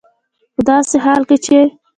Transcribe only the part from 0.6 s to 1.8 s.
داسې حال کې چې